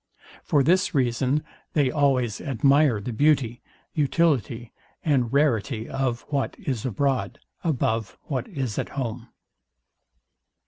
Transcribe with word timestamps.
For 0.43 0.63
this 0.63 0.95
reason 0.95 1.43
they 1.73 1.91
always 1.91 2.41
admire 2.41 2.99
the 2.99 3.13
beauty, 3.13 3.61
utility 3.93 4.71
and 5.05 5.31
rarity 5.31 5.87
of 5.87 6.21
what 6.29 6.55
is 6.57 6.87
abroad, 6.87 7.37
above 7.63 8.17
what 8.23 8.47
is 8.47 8.79
at 8.79 8.89
home. 8.97 9.29